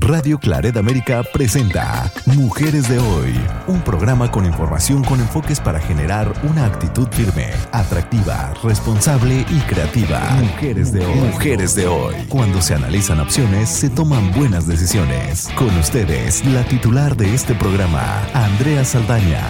Radio 0.00 0.38
Claret 0.38 0.76
América 0.76 1.22
presenta 1.32 2.12
Mujeres 2.26 2.88
de 2.88 2.98
Hoy, 2.98 3.32
un 3.66 3.82
programa 3.82 4.30
con 4.30 4.44
información 4.44 5.02
con 5.02 5.20
enfoques 5.20 5.58
para 5.58 5.80
generar 5.80 6.32
una 6.44 6.66
actitud 6.66 7.08
firme, 7.08 7.50
atractiva, 7.72 8.52
responsable 8.62 9.46
y 9.48 9.58
creativa. 9.60 10.20
Mujeres 10.40 10.92
de 10.92 11.04
Hoy. 11.04 11.14
Mujeres 11.14 11.74
de 11.74 11.86
Hoy. 11.86 12.14
Cuando 12.28 12.60
se 12.60 12.74
analizan 12.74 13.20
opciones, 13.20 13.68
se 13.68 13.88
toman 13.88 14.32
buenas 14.32 14.66
decisiones. 14.66 15.48
Con 15.56 15.74
ustedes, 15.78 16.44
la 16.46 16.64
titular 16.64 17.16
de 17.16 17.34
este 17.34 17.54
programa, 17.54 18.26
Andrea 18.34 18.84
Saldaña. 18.84 19.48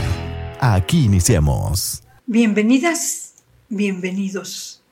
Aquí 0.61 1.05
iniciamos. 1.05 2.05
Bienvenidas, 2.27 3.35
bienvenidos. 3.69 4.83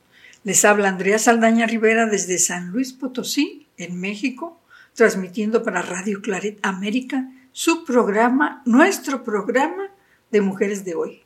Les 0.43 0.65
habla 0.65 0.89
Andrea 0.89 1.19
Saldaña 1.19 1.67
Rivera 1.67 2.07
desde 2.07 2.39
San 2.39 2.71
Luis 2.71 2.93
Potosí, 2.93 3.69
en 3.77 4.01
México 4.01 4.61
transmitiendo 4.95 5.63
para 5.63 5.83
Radio 5.83 6.21
Claret 6.23 6.59
América 6.63 7.31
su 7.53 7.85
programa, 7.85 8.63
nuestro 8.65 9.23
programa 9.23 9.91
de 10.31 10.41
Mujeres 10.41 10.85
de 10.85 10.95
Hoy. 10.95 11.23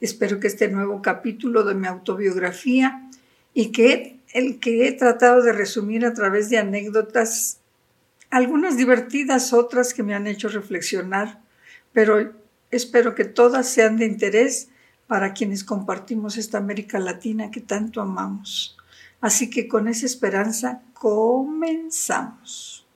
Espero 0.00 0.40
que 0.40 0.46
este 0.46 0.68
nuevo 0.68 1.02
capítulo 1.02 1.64
de 1.64 1.74
mi 1.74 1.86
autobiografía 1.86 3.08
y 3.54 3.72
que 3.72 4.20
el 4.32 4.58
que 4.58 4.88
he 4.88 4.92
tratado 4.92 5.42
de 5.42 5.52
resumir 5.52 6.04
a 6.04 6.14
través 6.14 6.50
de 6.50 6.58
anécdotas, 6.58 7.58
algunas 8.30 8.76
divertidas, 8.76 9.52
otras 9.52 9.94
que 9.94 10.02
me 10.02 10.14
han 10.14 10.26
hecho 10.26 10.48
reflexionar, 10.48 11.40
pero 11.92 12.32
espero 12.70 13.14
que 13.14 13.24
todas 13.24 13.68
sean 13.68 13.96
de 13.96 14.06
interés 14.06 14.68
para 15.06 15.32
quienes 15.32 15.64
compartimos 15.64 16.36
esta 16.36 16.58
América 16.58 16.98
Latina 16.98 17.50
que 17.50 17.60
tanto 17.60 18.00
amamos. 18.00 18.76
Así 19.20 19.50
que 19.50 19.68
con 19.68 19.88
esa 19.88 20.06
esperanza 20.06 20.82
comenzamos. 20.94 22.86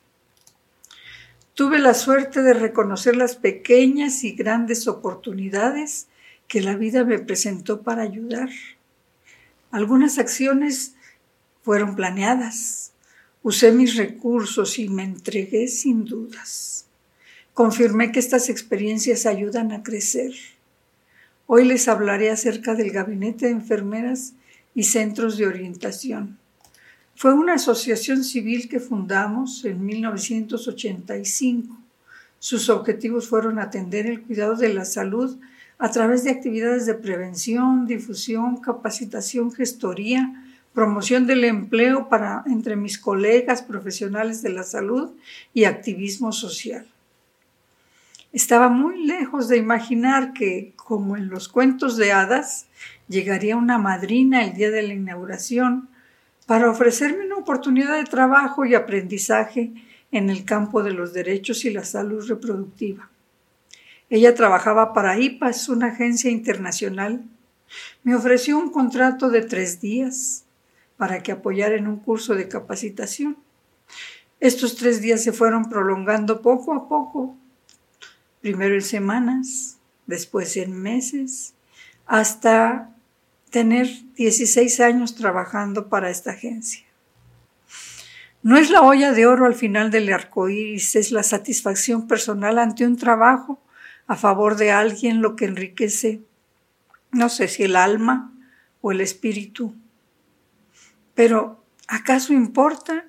Tuve 1.54 1.78
la 1.78 1.94
suerte 1.94 2.42
de 2.42 2.54
reconocer 2.54 3.16
las 3.16 3.36
pequeñas 3.36 4.24
y 4.24 4.32
grandes 4.32 4.88
oportunidades 4.88 6.06
que 6.48 6.62
la 6.62 6.74
vida 6.74 7.04
me 7.04 7.18
presentó 7.18 7.82
para 7.82 8.02
ayudar. 8.02 8.48
Algunas 9.70 10.18
acciones 10.18 10.94
fueron 11.62 11.96
planeadas. 11.96 12.92
Usé 13.42 13.72
mis 13.72 13.96
recursos 13.96 14.78
y 14.78 14.88
me 14.88 15.04
entregué 15.04 15.68
sin 15.68 16.04
dudas. 16.04 16.86
Confirmé 17.54 18.10
que 18.10 18.20
estas 18.20 18.48
experiencias 18.48 19.26
ayudan 19.26 19.72
a 19.72 19.82
crecer. 19.82 20.32
Hoy 21.46 21.64
les 21.64 21.88
hablaré 21.88 22.30
acerca 22.30 22.74
del 22.74 22.90
gabinete 22.90 23.46
de 23.46 23.52
enfermeras 23.52 24.34
y 24.80 24.84
centros 24.84 25.36
de 25.36 25.46
orientación. 25.46 26.38
Fue 27.14 27.34
una 27.34 27.56
asociación 27.56 28.24
civil 28.24 28.66
que 28.66 28.80
fundamos 28.80 29.62
en 29.66 29.84
1985. 29.84 31.76
Sus 32.38 32.70
objetivos 32.70 33.28
fueron 33.28 33.58
atender 33.58 34.06
el 34.06 34.22
cuidado 34.22 34.56
de 34.56 34.72
la 34.72 34.86
salud 34.86 35.38
a 35.78 35.90
través 35.90 36.24
de 36.24 36.30
actividades 36.30 36.86
de 36.86 36.94
prevención, 36.94 37.86
difusión, 37.86 38.56
capacitación, 38.56 39.52
gestoría, 39.52 40.46
promoción 40.72 41.26
del 41.26 41.44
empleo 41.44 42.08
para 42.08 42.42
entre 42.46 42.74
mis 42.74 42.96
colegas 42.96 43.60
profesionales 43.60 44.40
de 44.40 44.48
la 44.48 44.62
salud 44.62 45.10
y 45.52 45.64
activismo 45.64 46.32
social. 46.32 46.86
Estaba 48.32 48.68
muy 48.68 49.06
lejos 49.06 49.48
de 49.48 49.56
imaginar 49.56 50.32
que, 50.32 50.72
como 50.76 51.16
en 51.16 51.28
los 51.28 51.48
cuentos 51.48 51.96
de 51.96 52.12
hadas, 52.12 52.66
llegaría 53.08 53.56
una 53.56 53.76
madrina 53.76 54.44
el 54.44 54.54
día 54.54 54.70
de 54.70 54.82
la 54.82 54.94
inauguración 54.94 55.88
para 56.46 56.70
ofrecerme 56.70 57.26
una 57.26 57.36
oportunidad 57.36 57.96
de 57.96 58.04
trabajo 58.04 58.64
y 58.64 58.74
aprendizaje 58.74 59.72
en 60.12 60.30
el 60.30 60.44
campo 60.44 60.82
de 60.82 60.92
los 60.92 61.12
derechos 61.12 61.64
y 61.64 61.70
la 61.70 61.84
salud 61.84 62.24
reproductiva. 62.28 63.10
Ella 64.10 64.34
trabajaba 64.34 64.92
para 64.92 65.18
IPAS, 65.18 65.68
una 65.68 65.86
agencia 65.88 66.30
internacional. 66.30 67.24
Me 68.02 68.14
ofreció 68.14 68.58
un 68.58 68.70
contrato 68.70 69.28
de 69.30 69.42
tres 69.42 69.80
días 69.80 70.44
para 70.96 71.22
que 71.22 71.32
apoyara 71.32 71.76
en 71.76 71.88
un 71.88 71.98
curso 71.98 72.34
de 72.34 72.48
capacitación. 72.48 73.36
Estos 74.40 74.76
tres 74.76 75.00
días 75.00 75.22
se 75.22 75.32
fueron 75.32 75.68
prolongando 75.68 76.42
poco 76.42 76.74
a 76.74 76.88
poco, 76.88 77.36
primero 78.40 78.74
en 78.74 78.82
semanas, 78.82 79.78
después 80.06 80.56
en 80.56 80.80
meses, 80.80 81.54
hasta 82.06 82.94
tener 83.50 83.88
16 84.16 84.80
años 84.80 85.14
trabajando 85.14 85.88
para 85.88 86.10
esta 86.10 86.32
agencia. 86.32 86.84
No 88.42 88.56
es 88.56 88.70
la 88.70 88.80
olla 88.80 89.12
de 89.12 89.26
oro 89.26 89.44
al 89.44 89.54
final 89.54 89.90
del 89.90 90.12
arco 90.12 90.48
iris, 90.48 90.96
es 90.96 91.12
la 91.12 91.22
satisfacción 91.22 92.08
personal 92.08 92.58
ante 92.58 92.86
un 92.86 92.96
trabajo 92.96 93.60
a 94.06 94.16
favor 94.16 94.56
de 94.56 94.70
alguien 94.70 95.20
lo 95.20 95.36
que 95.36 95.44
enriquece, 95.44 96.22
no 97.12 97.28
sé 97.28 97.48
si 97.48 97.64
el 97.64 97.76
alma 97.76 98.32
o 98.80 98.92
el 98.92 99.00
espíritu. 99.00 99.74
Pero, 101.14 101.62
¿acaso 101.86 102.32
importa? 102.32 103.04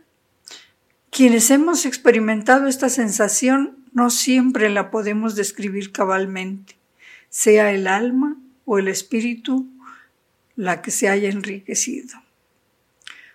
Quienes 1.10 1.50
hemos 1.50 1.86
experimentado 1.86 2.68
esta 2.68 2.90
sensación 2.90 3.81
no 3.92 4.10
siempre 4.10 4.70
la 4.70 4.92
podemos 4.92 5.36
describir 5.36 5.92
cabalmente, 5.92 6.78
sea 7.30 7.72
el 7.72 7.88
alma 7.88 8.38
o 8.66 8.78
el 8.78 8.88
espíritu 8.88 9.68
la 10.56 10.82
que 10.82 10.92
se 10.92 11.10
haya 11.10 11.30
enriquecido. 11.30 12.22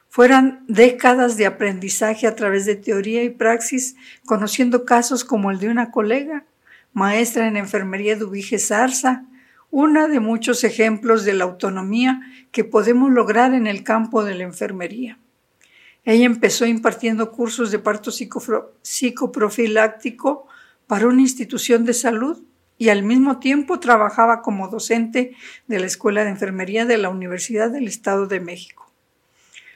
Fueran 0.08 0.64
décadas 0.66 1.36
de 1.36 1.44
aprendizaje 1.44 2.26
a 2.26 2.34
través 2.34 2.64
de 2.64 2.76
teoría 2.76 3.22
y 3.22 3.30
praxis, 3.30 3.96
conociendo 4.24 4.84
casos 4.84 5.24
como 5.24 5.50
el 5.50 5.58
de 5.58 5.68
una 5.68 5.90
colega, 5.90 6.44
maestra 6.92 7.46
en 7.46 7.58
enfermería 7.58 8.16
de 8.16 8.58
Zarza, 8.58 9.26
una 9.70 10.08
de 10.08 10.20
muchos 10.20 10.64
ejemplos 10.64 11.24
de 11.24 11.34
la 11.34 11.44
autonomía 11.44 12.22
que 12.50 12.64
podemos 12.64 13.10
lograr 13.10 13.52
en 13.52 13.66
el 13.66 13.84
campo 13.84 14.24
de 14.24 14.34
la 14.34 14.44
enfermería. 14.44 15.18
Ella 16.06 16.24
empezó 16.24 16.64
impartiendo 16.66 17.30
cursos 17.32 17.72
de 17.72 17.80
parto 17.80 18.12
psicoprofiláctico 18.12 20.46
para 20.86 21.08
una 21.08 21.20
institución 21.20 21.84
de 21.84 21.94
salud 21.94 22.44
y 22.78 22.90
al 22.90 23.02
mismo 23.02 23.40
tiempo 23.40 23.80
trabajaba 23.80 24.40
como 24.40 24.68
docente 24.68 25.34
de 25.66 25.80
la 25.80 25.86
Escuela 25.86 26.22
de 26.22 26.30
Enfermería 26.30 26.86
de 26.86 26.96
la 26.96 27.08
Universidad 27.08 27.72
del 27.72 27.88
Estado 27.88 28.28
de 28.28 28.38
México. 28.38 28.88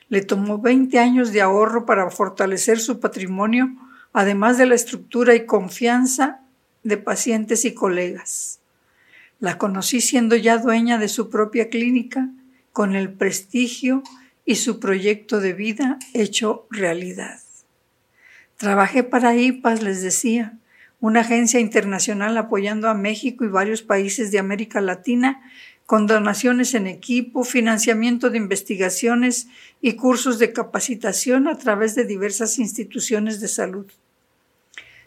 Le 0.08 0.22
tomó 0.22 0.58
20 0.58 1.00
años 1.00 1.32
de 1.32 1.40
ahorro 1.40 1.84
para 1.84 2.08
fortalecer 2.10 2.78
su 2.78 3.00
patrimonio, 3.00 3.74
además 4.12 4.56
de 4.56 4.66
la 4.66 4.76
estructura 4.76 5.34
y 5.34 5.46
confianza 5.46 6.42
de 6.84 6.96
pacientes 6.96 7.64
y 7.64 7.74
colegas. 7.74 8.60
La 9.40 9.58
conocí 9.58 10.00
siendo 10.00 10.36
ya 10.36 10.58
dueña 10.58 10.98
de 10.98 11.08
su 11.08 11.28
propia 11.28 11.70
clínica, 11.70 12.30
con 12.72 12.94
el 12.94 13.12
prestigio 13.12 14.04
y 14.50 14.56
su 14.56 14.80
proyecto 14.80 15.38
de 15.38 15.52
vida 15.52 16.00
hecho 16.12 16.66
realidad. 16.70 17.38
Trabajé 18.56 19.04
para 19.04 19.36
IPAS, 19.36 19.80
les 19.80 20.02
decía, 20.02 20.58
una 20.98 21.20
agencia 21.20 21.60
internacional 21.60 22.36
apoyando 22.36 22.88
a 22.88 22.94
México 22.94 23.44
y 23.44 23.48
varios 23.48 23.82
países 23.82 24.32
de 24.32 24.40
América 24.40 24.80
Latina 24.80 25.40
con 25.86 26.08
donaciones 26.08 26.74
en 26.74 26.88
equipo, 26.88 27.44
financiamiento 27.44 28.28
de 28.28 28.38
investigaciones 28.38 29.46
y 29.80 29.92
cursos 29.92 30.40
de 30.40 30.52
capacitación 30.52 31.46
a 31.46 31.56
través 31.56 31.94
de 31.94 32.04
diversas 32.04 32.58
instituciones 32.58 33.38
de 33.38 33.46
salud. 33.46 33.86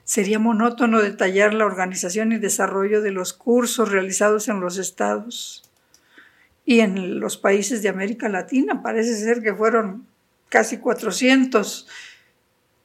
Sería 0.06 0.40
monótono 0.40 1.02
detallar 1.02 1.53
la 1.53 1.66
organización 1.66 2.32
y 2.32 2.38
desarrollo 2.38 3.02
de 3.02 3.12
los 3.12 3.34
cursos 3.34 3.92
realizados 3.92 4.48
en 4.48 4.62
los 4.62 4.78
estados 4.78 5.70
y 6.66 6.79
en 6.79 7.19
los 7.19 7.38
países 7.38 7.81
de 7.81 7.90
América 7.90 8.29
Latina. 8.29 8.81
Parece 8.81 9.16
ser 9.16 9.41
que 9.41 9.53
fueron 9.53 10.07
casi 10.50 10.78
400 10.78 11.88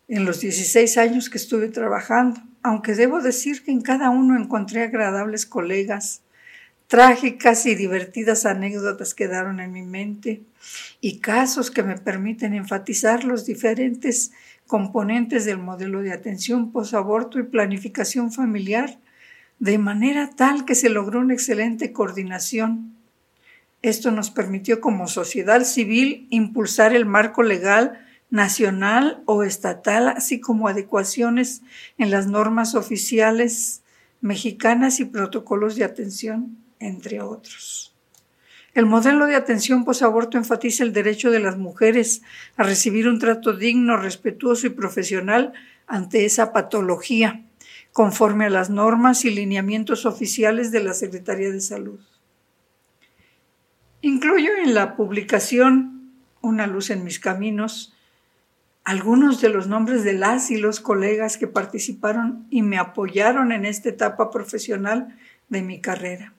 en 0.09 0.25
los 0.25 0.41
16 0.41 0.99
años 0.99 1.29
que 1.29 1.39
estuve 1.39 1.69
trabajando 1.69 2.41
aunque 2.63 2.95
debo 2.95 3.23
decir 3.23 3.63
que 3.63 3.71
en 3.71 3.81
cada 3.81 4.11
uno 4.11 4.39
encontré 4.39 4.83
agradables 4.83 5.47
colegas, 5.47 6.23
trágicas 6.87 7.67
y 7.67 7.75
divertidas 7.75 8.47
anécdotas 8.47 9.15
quedaron 9.15 9.61
en 9.61 9.73
mi 9.73 9.83
mente 9.83 10.43
y 11.01 11.19
casos 11.19 11.71
que 11.71 11.83
me 11.83 11.97
permiten 11.97 12.55
enfatizar 12.55 13.25
los 13.25 13.47
diferentes 13.47 14.33
componentes 14.67 15.45
del 15.45 15.59
modelo 15.59 16.03
de 16.03 16.13
atención 16.13 16.73
posaborto 16.73 17.39
y 17.39 17.45
planificación 17.45 18.33
familiar, 18.33 18.99
de 19.59 19.79
manera 19.79 20.31
tal 20.37 20.65
que 20.65 20.75
se 20.75 20.91
logró 20.91 21.21
una 21.21 21.35
excelente 21.35 21.93
coordinación. 21.93 22.98
Esto 23.83 24.11
nos 24.11 24.31
permitió 24.31 24.81
como 24.81 25.07
sociedad 25.07 25.63
civil 25.65 26.27
impulsar 26.31 26.95
el 26.95 27.07
marco 27.07 27.43
legal 27.43 28.05
nacional 28.31 29.23
o 29.25 29.45
estatal, 29.45 30.09
así 30.09 30.41
como 30.41 30.69
adecuaciones 30.69 31.63
en 31.97 32.11
las 32.11 32.27
normas 32.27 32.75
oficiales 32.75 33.83
mexicanas 34.21 35.01
y 35.01 35.05
protocolos 35.05 35.77
de 35.77 35.85
atención, 35.85 36.59
entre 36.81 37.21
otros. 37.21 37.95
El 38.75 38.87
modelo 38.87 39.27
de 39.27 39.35
atención 39.35 39.85
posaborto 39.85 40.39
enfatiza 40.39 40.85
el 40.85 40.93
derecho 40.93 41.31
de 41.31 41.41
las 41.41 41.57
mujeres 41.57 42.23
a 42.57 42.65
recibir 42.65 43.09
un 43.09 43.19
trato 43.19 43.53
digno, 43.53 43.97
respetuoso 43.97 44.67
y 44.67 44.71
profesional 44.71 45.53
ante 45.87 46.25
esa 46.25 46.53
patología, 46.53 47.45
conforme 47.93 48.47
a 48.47 48.51
las 48.51 48.71
normas 48.71 49.25
y 49.25 49.31
lineamientos 49.31 50.05
oficiales 50.05 50.71
de 50.71 50.83
la 50.83 50.95
Secretaría 50.95 51.51
de 51.51 51.61
Salud. 51.61 51.99
Incluyo 54.01 54.51
en 54.63 54.75
la 54.75 54.97
publicación 54.97 56.13
Una 56.41 56.69
luz 56.69 56.91
en 56.91 57.03
mis 57.03 57.19
caminos 57.19 57.95
algunos 58.85 59.43
de 59.43 59.51
los 59.51 59.67
nombres 59.67 60.03
de 60.03 60.15
las 60.15 60.51
y 60.51 60.57
los 60.57 60.81
colegas 60.81 61.37
que 61.37 61.47
participaron 61.47 62.47
y 62.49 62.63
me 62.63 62.79
apoyaron 62.79 63.53
en 63.53 63.67
esta 63.67 63.91
etapa 63.91 64.31
profesional 64.31 65.15
de 65.51 65.61
mi 65.61 65.81
carrera. 65.81 66.33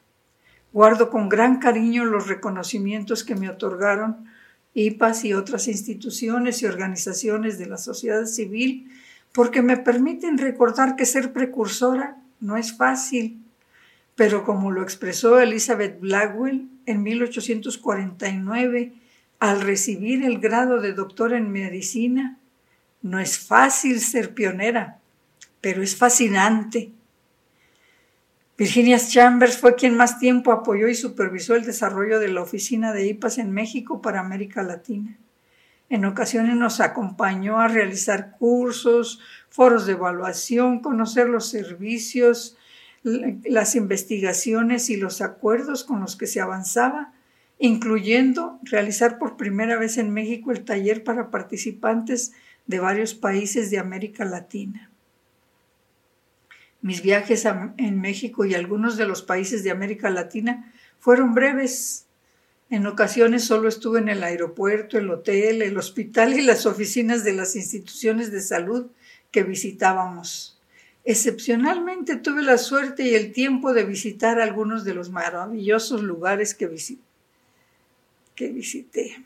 Guardo 0.73 1.11
con 1.11 1.29
gran 1.29 1.59
cariño 1.59 2.05
los 2.05 2.27
reconocimientos 2.27 3.23
que 3.23 3.35
me 3.35 3.49
otorgaron 3.49 4.25
IPAS 4.73 5.25
y 5.25 5.33
otras 5.33 5.67
instituciones 5.67 6.63
y 6.63 6.65
organizaciones 6.65 7.59
de 7.59 7.67
la 7.67 7.77
sociedad 7.77 8.25
civil 8.25 8.89
porque 9.31 9.61
me 9.61 9.77
permiten 9.77 10.39
recordar 10.39 10.95
que 10.95 11.05
ser 11.05 11.33
precursora 11.33 12.17
no 12.39 12.57
es 12.57 12.75
fácil, 12.75 13.43
pero 14.15 14.43
como 14.43 14.71
lo 14.71 14.81
expresó 14.81 15.39
Elizabeth 15.39 15.99
Blackwell 15.99 16.67
en 16.91 17.03
1849 17.03 18.93
al 19.39 19.61
recibir 19.61 20.23
el 20.25 20.39
grado 20.39 20.81
de 20.81 20.93
doctora 20.93 21.37
en 21.37 21.51
medicina, 21.51 22.37
no 23.01 23.19
es 23.19 23.39
fácil 23.39 24.01
ser 24.01 24.33
pionera, 24.33 24.99
pero 25.61 25.81
es 25.81 25.95
fascinante. 25.95 26.91
Virginia 28.57 28.99
Chambers 28.99 29.57
fue 29.57 29.75
quien 29.75 29.95
más 29.95 30.19
tiempo 30.19 30.51
apoyó 30.51 30.89
y 30.89 30.95
supervisó 30.95 31.55
el 31.55 31.63
desarrollo 31.63 32.19
de 32.19 32.27
la 32.27 32.41
oficina 32.41 32.91
de 32.91 33.07
IPAS 33.07 33.37
en 33.37 33.51
México 33.51 34.01
para 34.01 34.19
América 34.19 34.63
Latina. 34.63 35.17
En 35.89 36.03
ocasiones 36.05 36.55
nos 36.55 36.81
acompañó 36.81 37.59
a 37.59 37.69
realizar 37.69 38.35
cursos, 38.37 39.21
foros 39.49 39.85
de 39.85 39.93
evaluación, 39.93 40.81
conocer 40.81 41.29
los 41.29 41.49
servicios, 41.49 42.57
las 43.03 43.75
investigaciones 43.75 44.89
y 44.89 44.97
los 44.97 45.21
acuerdos 45.21 45.83
con 45.83 46.01
los 46.01 46.15
que 46.15 46.27
se 46.27 46.41
avanzaba, 46.41 47.13
incluyendo 47.57 48.59
realizar 48.63 49.17
por 49.17 49.37
primera 49.37 49.77
vez 49.77 49.97
en 49.97 50.11
México 50.11 50.51
el 50.51 50.65
taller 50.65 51.03
para 51.03 51.31
participantes 51.31 52.33
de 52.67 52.79
varios 52.79 53.15
países 53.15 53.71
de 53.71 53.79
América 53.79 54.25
Latina. 54.25 54.89
Mis 56.81 57.01
viajes 57.01 57.45
en 57.77 57.99
México 57.99 58.45
y 58.45 58.53
algunos 58.53 58.95
de 58.95 59.05
los 59.05 59.21
países 59.21 59.63
de 59.63 59.71
América 59.71 60.09
Latina 60.09 60.71
fueron 60.99 61.33
breves. 61.33 62.05
En 62.69 62.85
ocasiones 62.85 63.43
solo 63.43 63.67
estuve 63.67 63.99
en 63.99 64.07
el 64.07 64.23
aeropuerto, 64.23 64.97
el 64.97 65.09
hotel, 65.09 65.61
el 65.61 65.77
hospital 65.77 66.37
y 66.37 66.41
las 66.41 66.65
oficinas 66.65 67.23
de 67.23 67.33
las 67.33 67.55
instituciones 67.55 68.31
de 68.31 68.41
salud 68.41 68.87
que 69.31 69.43
visitábamos. 69.43 70.58
Excepcionalmente 71.09 72.17
tuve 72.17 72.43
la 72.43 72.59
suerte 72.59 73.01
y 73.01 73.15
el 73.15 73.31
tiempo 73.31 73.73
de 73.73 73.83
visitar 73.83 74.39
algunos 74.39 74.83
de 74.83 74.93
los 74.93 75.09
maravillosos 75.09 76.03
lugares 76.03 76.53
que, 76.53 76.67
visité. 78.37 79.25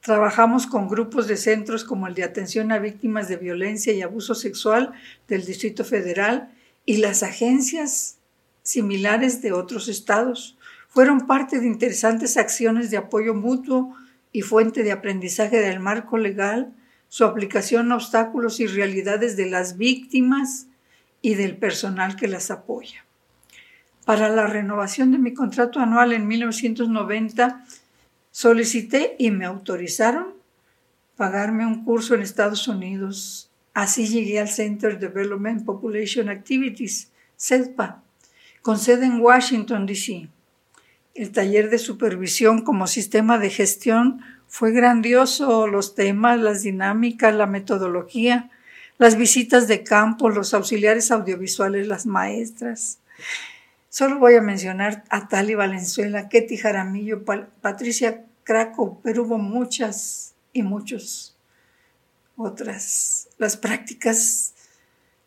Trabajamos 0.00 0.68
con 0.68 0.86
grupos 0.86 1.26
de 1.26 1.36
centros 1.36 1.82
como 1.82 2.06
el 2.06 2.14
de 2.14 2.22
atención 2.22 2.70
a 2.70 2.78
víctimas 2.78 3.26
de 3.26 3.38
violencia 3.38 3.92
y 3.92 4.02
abuso 4.02 4.36
sexual 4.36 4.92
del 5.26 5.44
Distrito 5.44 5.84
Federal 5.84 6.54
y 6.86 6.98
las 6.98 7.24
agencias 7.24 8.18
similares 8.62 9.42
de 9.42 9.50
otros 9.50 9.88
estados. 9.88 10.56
Fueron 10.90 11.26
parte 11.26 11.58
de 11.58 11.66
interesantes 11.66 12.36
acciones 12.36 12.92
de 12.92 12.98
apoyo 12.98 13.34
mutuo 13.34 13.96
y 14.30 14.42
fuente 14.42 14.84
de 14.84 14.92
aprendizaje 14.92 15.58
del 15.58 15.80
marco 15.80 16.18
legal, 16.18 16.72
su 17.14 17.24
aplicación 17.24 17.92
a 17.92 17.94
obstáculos 17.94 18.58
y 18.58 18.66
realidades 18.66 19.36
de 19.36 19.48
las 19.48 19.76
víctimas 19.76 20.66
y 21.22 21.36
del 21.36 21.56
personal 21.56 22.16
que 22.16 22.26
las 22.26 22.50
apoya. 22.50 23.04
Para 24.04 24.28
la 24.28 24.48
renovación 24.48 25.12
de 25.12 25.18
mi 25.18 25.32
contrato 25.32 25.78
anual 25.78 26.12
en 26.12 26.26
1990, 26.26 27.64
Solicité 28.32 29.14
y 29.16 29.30
me 29.30 29.44
autorizaron 29.44 30.34
pagarme 31.14 31.64
un 31.64 31.84
curso 31.84 32.16
en 32.16 32.22
Estados 32.22 32.66
Unidos. 32.66 33.48
Así 33.74 34.08
llegué 34.08 34.40
al 34.40 34.48
Center 34.48 34.98
Development 34.98 35.64
Population 35.64 36.28
Activities, 36.28 37.12
CEDPA, 37.36 38.02
con 38.60 38.76
sede 38.76 39.06
en 39.06 39.20
Washington, 39.20 39.86
D.C. 39.86 40.28
El 41.14 41.30
taller 41.30 41.70
de 41.70 41.78
supervisión 41.78 42.62
como 42.62 42.88
sistema 42.88 43.38
de 43.38 43.50
gestión 43.50 44.20
fue 44.54 44.70
grandioso, 44.70 45.66
los 45.66 45.96
temas, 45.96 46.38
las 46.38 46.62
dinámicas, 46.62 47.34
la 47.34 47.48
metodología, 47.48 48.52
las 48.98 49.16
visitas 49.16 49.66
de 49.66 49.82
campo, 49.82 50.30
los 50.30 50.54
auxiliares 50.54 51.10
audiovisuales, 51.10 51.88
las 51.88 52.06
maestras. 52.06 53.00
Solo 53.88 54.20
voy 54.20 54.36
a 54.36 54.40
mencionar 54.40 55.02
a 55.10 55.26
Tali 55.26 55.56
Valenzuela, 55.56 56.28
Ketty 56.28 56.56
Jaramillo, 56.56 57.24
Patricia 57.60 58.26
Craco, 58.44 59.00
pero 59.02 59.24
hubo 59.24 59.38
muchas 59.38 60.36
y 60.52 60.62
muchos 60.62 61.36
otras. 62.36 63.30
Las 63.38 63.56
prácticas, 63.56 64.54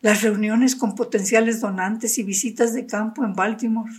las 0.00 0.22
reuniones 0.22 0.74
con 0.74 0.94
potenciales 0.94 1.60
donantes 1.60 2.16
y 2.16 2.22
visitas 2.22 2.72
de 2.72 2.86
campo 2.86 3.26
en 3.26 3.34
Baltimore, 3.34 3.92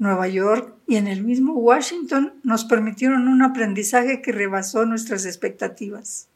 Nueva 0.00 0.28
York 0.28 0.74
y 0.86 0.96
en 0.96 1.06
el 1.06 1.22
mismo 1.22 1.52
Washington 1.52 2.32
nos 2.42 2.64
permitieron 2.64 3.28
un 3.28 3.42
aprendizaje 3.42 4.22
que 4.22 4.32
rebasó 4.32 4.86
nuestras 4.86 5.26
expectativas. 5.26 6.26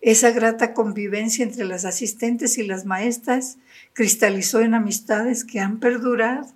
Esa 0.00 0.30
grata 0.30 0.74
convivencia 0.74 1.42
entre 1.42 1.64
las 1.64 1.84
asistentes 1.84 2.56
y 2.56 2.64
las 2.64 2.84
maestras 2.84 3.58
cristalizó 3.94 4.60
en 4.60 4.74
amistades 4.74 5.44
que 5.44 5.58
han 5.58 5.80
perdurado. 5.80 6.46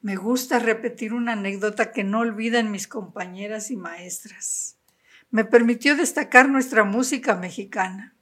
Me 0.00 0.14
gusta 0.14 0.60
repetir 0.60 1.12
una 1.12 1.32
anécdota 1.32 1.90
que 1.90 2.04
no 2.04 2.20
olvidan 2.20 2.70
mis 2.70 2.86
compañeras 2.86 3.72
y 3.72 3.76
maestras. 3.76 4.76
Me 5.32 5.44
permitió 5.44 5.96
destacar 5.96 6.48
nuestra 6.48 6.84
música 6.84 7.34
mexicana. 7.34 8.15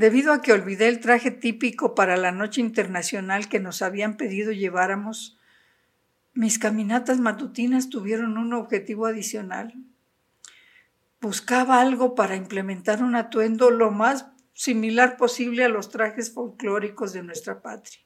Debido 0.00 0.32
a 0.32 0.40
que 0.40 0.54
olvidé 0.54 0.88
el 0.88 1.00
traje 1.00 1.30
típico 1.30 1.94
para 1.94 2.16
la 2.16 2.32
noche 2.32 2.62
internacional 2.62 3.50
que 3.50 3.60
nos 3.60 3.82
habían 3.82 4.16
pedido 4.16 4.50
lleváramos, 4.50 5.38
mis 6.32 6.58
caminatas 6.58 7.20
matutinas 7.20 7.90
tuvieron 7.90 8.38
un 8.38 8.54
objetivo 8.54 9.04
adicional 9.04 9.74
buscaba 11.20 11.82
algo 11.82 12.14
para 12.14 12.34
implementar 12.34 13.02
un 13.02 13.14
atuendo 13.14 13.70
lo 13.70 13.90
más 13.90 14.24
similar 14.54 15.18
posible 15.18 15.64
a 15.64 15.68
los 15.68 15.90
trajes 15.90 16.32
folclóricos 16.32 17.12
de 17.12 17.22
nuestra 17.22 17.60
patria. 17.60 18.00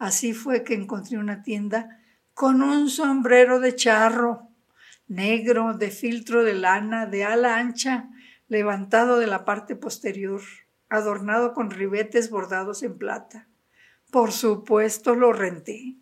Así 0.00 0.32
fue 0.32 0.64
que 0.64 0.74
encontré 0.74 1.18
una 1.18 1.44
tienda 1.44 2.00
con 2.34 2.62
un 2.62 2.90
sombrero 2.90 3.60
de 3.60 3.76
charro 3.76 4.48
negro 5.06 5.74
de 5.74 5.92
filtro 5.92 6.42
de 6.42 6.54
lana 6.54 7.06
de 7.06 7.22
ala 7.22 7.58
ancha 7.58 8.08
levantado 8.48 9.20
de 9.20 9.28
la 9.28 9.44
parte 9.44 9.76
posterior, 9.76 10.42
adornado 10.96 11.54
con 11.54 11.70
ribetes 11.70 12.30
bordados 12.30 12.82
en 12.82 12.98
plata. 12.98 13.48
Por 14.10 14.32
supuesto 14.32 15.14
lo 15.14 15.32
renté. 15.32 15.96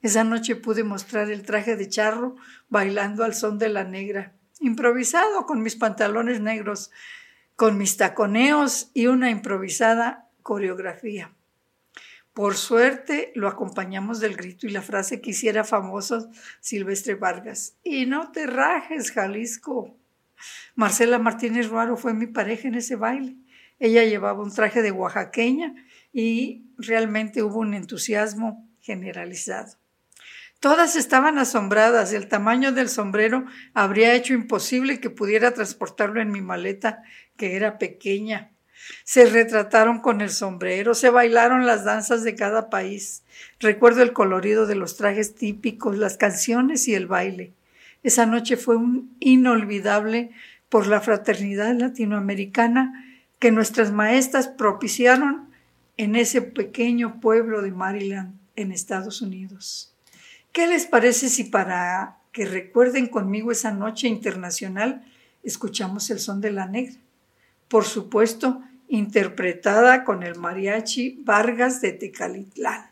Esa 0.00 0.24
noche 0.24 0.56
pude 0.56 0.84
mostrar 0.84 1.30
el 1.30 1.42
traje 1.42 1.76
de 1.76 1.88
charro 1.88 2.36
bailando 2.68 3.24
al 3.24 3.34
son 3.34 3.58
de 3.58 3.68
la 3.68 3.84
negra 3.84 4.34
improvisado 4.60 5.46
con 5.46 5.62
mis 5.62 5.76
pantalones 5.76 6.40
negros, 6.40 6.90
con 7.56 7.78
mis 7.78 7.96
taconeos 7.96 8.90
y 8.94 9.06
una 9.06 9.30
improvisada 9.30 10.28
coreografía. 10.42 11.32
Por 12.32 12.56
suerte 12.56 13.32
lo 13.34 13.48
acompañamos 13.48 14.20
del 14.20 14.36
grito 14.36 14.66
y 14.66 14.70
la 14.70 14.82
frase 14.82 15.20
que 15.20 15.30
hiciera 15.30 15.64
famoso 15.64 16.30
Silvestre 16.60 17.14
Vargas. 17.16 17.76
Y 17.82 18.06
no 18.06 18.30
te 18.30 18.46
rajes, 18.46 19.10
Jalisco. 19.10 19.96
Marcela 20.76 21.18
Martínez 21.18 21.68
Ruaro 21.68 21.96
fue 21.96 22.14
mi 22.14 22.28
pareja 22.28 22.68
en 22.68 22.76
ese 22.76 22.94
baile. 22.94 23.36
Ella 23.78 24.04
llevaba 24.04 24.42
un 24.42 24.52
traje 24.52 24.82
de 24.82 24.90
oaxaqueña 24.90 25.74
y 26.12 26.64
realmente 26.78 27.42
hubo 27.42 27.58
un 27.60 27.74
entusiasmo 27.74 28.68
generalizado. 28.80 29.76
Todas 30.60 30.96
estaban 30.96 31.38
asombradas. 31.38 32.12
El 32.12 32.26
tamaño 32.26 32.72
del 32.72 32.88
sombrero 32.88 33.44
habría 33.74 34.14
hecho 34.14 34.34
imposible 34.34 34.98
que 34.98 35.10
pudiera 35.10 35.54
transportarlo 35.54 36.20
en 36.20 36.32
mi 36.32 36.40
maleta, 36.40 37.02
que 37.36 37.54
era 37.54 37.78
pequeña. 37.78 38.50
Se 39.04 39.26
retrataron 39.26 40.00
con 40.00 40.20
el 40.20 40.30
sombrero, 40.30 40.94
se 40.94 41.10
bailaron 41.10 41.66
las 41.66 41.84
danzas 41.84 42.24
de 42.24 42.34
cada 42.34 42.70
país. 42.70 43.22
Recuerdo 43.60 44.02
el 44.02 44.12
colorido 44.12 44.66
de 44.66 44.74
los 44.74 44.96
trajes 44.96 45.34
típicos, 45.34 45.96
las 45.96 46.16
canciones 46.16 46.88
y 46.88 46.94
el 46.94 47.06
baile. 47.06 47.52
Esa 48.02 48.26
noche 48.26 48.56
fue 48.56 48.76
un 48.76 49.16
inolvidable 49.20 50.30
por 50.68 50.86
la 50.86 51.00
fraternidad 51.00 51.74
latinoamericana 51.74 53.04
que 53.38 53.50
nuestras 53.50 53.92
maestras 53.92 54.48
propiciaron 54.48 55.48
en 55.96 56.16
ese 56.16 56.42
pequeño 56.42 57.20
pueblo 57.20 57.62
de 57.62 57.72
Maryland, 57.72 58.38
en 58.56 58.72
Estados 58.72 59.22
Unidos. 59.22 59.94
¿Qué 60.52 60.66
les 60.66 60.86
parece 60.86 61.28
si 61.28 61.44
para 61.44 62.18
que 62.32 62.46
recuerden 62.46 63.08
conmigo 63.08 63.50
esa 63.50 63.72
noche 63.72 64.08
internacional 64.08 65.04
escuchamos 65.42 66.10
el 66.10 66.20
son 66.20 66.40
de 66.40 66.52
la 66.52 66.66
negra. 66.66 66.96
Por 67.68 67.84
supuesto, 67.84 68.62
interpretada 68.88 70.04
con 70.04 70.22
el 70.22 70.36
mariachi 70.36 71.20
Vargas 71.24 71.80
de 71.80 71.92
Tecalitlán. 71.92 72.90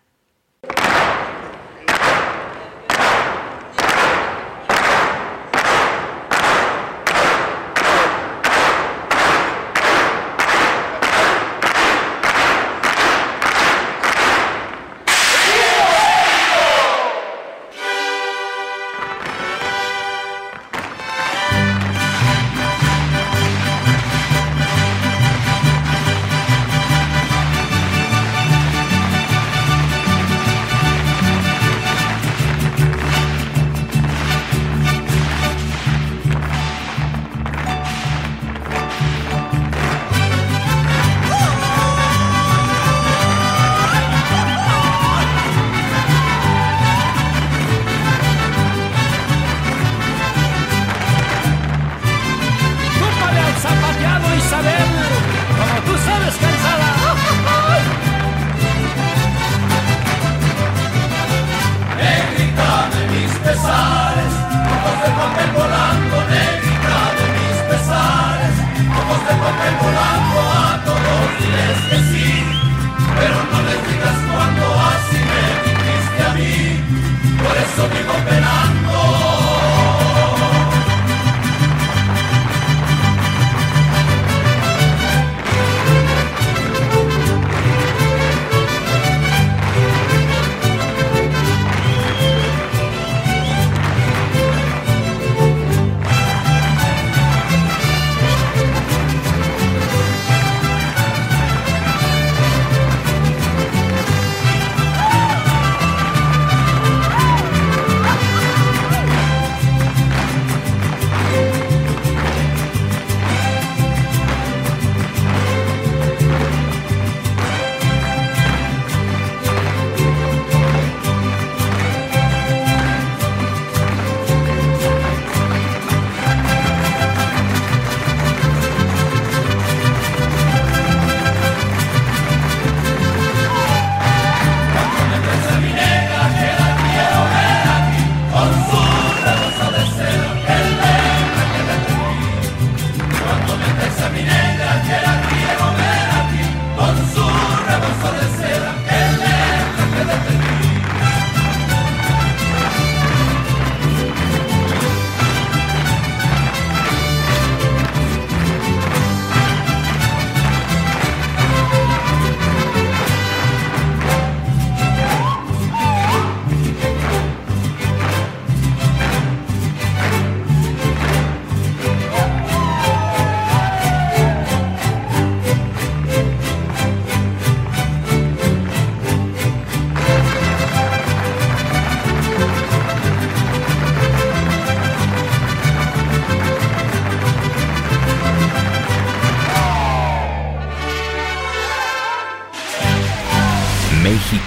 eso 77.76 77.88
vivo 77.90 78.35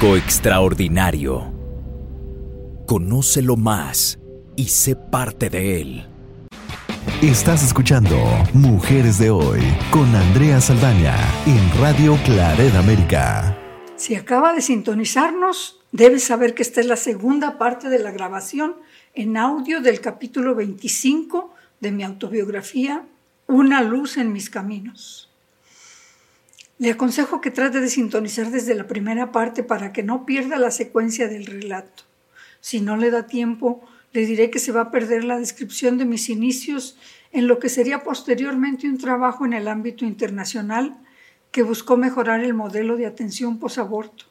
extraordinario. 0.07 1.53
Conócelo 2.87 3.57
más 3.57 4.17
y 4.55 4.69
sé 4.69 4.95
parte 4.95 5.49
de 5.49 5.81
él. 5.81 6.07
Estás 7.21 7.63
escuchando 7.63 8.15
Mujeres 8.53 9.19
de 9.19 9.29
Hoy 9.29 9.59
con 9.91 10.15
Andrea 10.15 10.61
Saldaña 10.61 11.15
en 11.45 11.81
Radio 11.81 12.17
Claret 12.23 12.73
América. 12.75 13.57
Si 13.97 14.15
acaba 14.15 14.53
de 14.53 14.61
sintonizarnos, 14.61 15.81
debes 15.91 16.23
saber 16.23 16.55
que 16.55 16.63
esta 16.63 16.79
es 16.79 16.87
la 16.87 16.95
segunda 16.95 17.57
parte 17.57 17.89
de 17.89 17.99
la 17.99 18.11
grabación 18.11 18.75
en 19.13 19.35
audio 19.35 19.81
del 19.81 19.99
capítulo 19.99 20.55
25 20.55 21.53
de 21.81 21.91
mi 21.91 22.03
autobiografía 22.03 23.05
Una 23.47 23.81
luz 23.81 24.15
en 24.15 24.31
mis 24.31 24.49
caminos. 24.49 25.28
Le 26.79 26.91
aconsejo 26.91 27.41
que 27.41 27.51
trate 27.51 27.81
de 27.81 27.89
sintonizar 27.89 28.51
desde 28.51 28.73
la 28.73 28.87
primera 28.87 29.33
parte 29.33 29.63
para 29.63 29.91
que 29.91 30.01
no 30.01 30.25
pierda 30.25 30.57
la 30.57 30.71
secuencia 30.71 31.27
del 31.27 31.45
relato. 31.45 32.03
Si 32.61 32.79
no 32.79 32.95
le 32.95 33.11
da 33.11 33.27
tiempo, 33.27 33.83
le 34.13 34.25
diré 34.25 34.49
que 34.49 34.59
se 34.59 34.71
va 34.71 34.81
a 34.83 34.91
perder 34.91 35.25
la 35.25 35.37
descripción 35.37 35.97
de 35.97 36.05
mis 36.05 36.29
inicios 36.29 36.97
en 37.33 37.47
lo 37.47 37.59
que 37.59 37.67
sería 37.67 38.01
posteriormente 38.01 38.87
un 38.87 38.97
trabajo 38.97 39.45
en 39.45 39.51
el 39.51 39.67
ámbito 39.67 40.05
internacional 40.05 40.97
que 41.51 41.63
buscó 41.63 41.97
mejorar 41.97 42.45
el 42.45 42.53
modelo 42.53 42.95
de 42.95 43.07
atención 43.07 43.59
posaborto. 43.59 44.23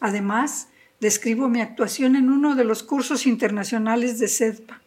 Además, 0.00 0.66
describo 0.98 1.48
mi 1.48 1.60
actuación 1.60 2.16
en 2.16 2.30
uno 2.30 2.56
de 2.56 2.64
los 2.64 2.82
cursos 2.82 3.28
internacionales 3.28 4.18
de 4.18 4.26
SEDPA, 4.26 4.82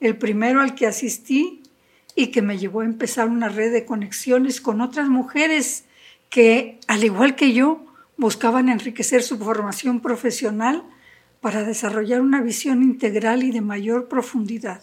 el 0.00 0.16
primero 0.16 0.62
al 0.62 0.74
que 0.74 0.86
asistí 0.86 1.62
y 2.14 2.28
que 2.28 2.40
me 2.40 2.56
llevó 2.56 2.80
a 2.80 2.86
empezar 2.86 3.28
una 3.28 3.50
red 3.50 3.70
de 3.70 3.84
conexiones 3.84 4.62
con 4.62 4.80
otras 4.80 5.10
mujeres 5.10 5.84
que, 6.28 6.78
al 6.86 7.04
igual 7.04 7.36
que 7.36 7.52
yo, 7.52 7.84
buscaban 8.16 8.68
enriquecer 8.68 9.22
su 9.22 9.38
formación 9.38 10.00
profesional 10.00 10.82
para 11.40 11.62
desarrollar 11.62 12.20
una 12.20 12.42
visión 12.42 12.82
integral 12.82 13.44
y 13.44 13.52
de 13.52 13.60
mayor 13.60 14.08
profundidad. 14.08 14.82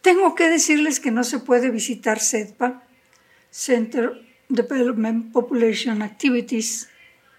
Tengo 0.00 0.34
que 0.34 0.48
decirles 0.48 1.00
que 1.00 1.10
no 1.10 1.24
se 1.24 1.38
puede 1.38 1.70
visitar 1.70 2.20
CEDPA, 2.20 2.82
Center 3.50 4.20
Development 4.48 5.32
Population 5.32 6.02
Activities, 6.02 6.88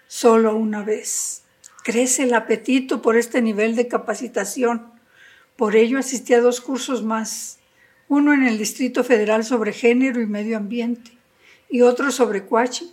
solo 0.08 0.56
una 0.56 0.84
vez. 0.84 1.44
Crece 1.84 2.24
el 2.24 2.34
apetito 2.34 3.02
por 3.02 3.18
este 3.18 3.42
nivel 3.42 3.76
de 3.76 3.88
capacitación. 3.88 4.88
Por 5.56 5.76
ello 5.76 6.00
asistí 6.00 6.34
a 6.34 6.42
dos 6.42 6.62
cursos 6.62 7.04
más, 7.04 7.60
uno 8.08 8.34
en 8.34 8.44
el 8.44 8.58
Distrito 8.58 9.04
Federal 9.04 9.44
sobre 9.44 9.74
Género 9.74 10.22
y 10.22 10.26
Medio 10.26 10.58
Ambiente 10.58 11.15
y 11.70 11.82
otro 11.82 12.12
sobre 12.12 12.46
Quaching, 12.46 12.88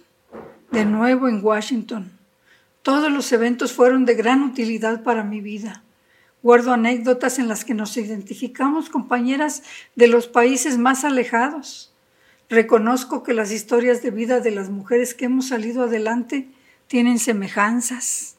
de 0.70 0.84
nuevo 0.84 1.28
en 1.28 1.44
Washington. 1.44 2.10
Todos 2.82 3.12
los 3.12 3.30
eventos 3.32 3.72
fueron 3.72 4.04
de 4.04 4.14
gran 4.14 4.42
utilidad 4.42 5.02
para 5.02 5.22
mi 5.22 5.40
vida. 5.40 5.84
Guardo 6.42 6.72
anécdotas 6.72 7.38
en 7.38 7.46
las 7.46 7.64
que 7.64 7.74
nos 7.74 7.96
identificamos 7.96 8.90
compañeras 8.90 9.62
de 9.94 10.08
los 10.08 10.26
países 10.26 10.78
más 10.78 11.04
alejados. 11.04 11.92
Reconozco 12.48 13.22
que 13.22 13.34
las 13.34 13.52
historias 13.52 14.02
de 14.02 14.10
vida 14.10 14.40
de 14.40 14.50
las 14.50 14.68
mujeres 14.68 15.14
que 15.14 15.26
hemos 15.26 15.48
salido 15.48 15.84
adelante 15.84 16.48
tienen 16.88 17.20
semejanzas, 17.20 18.36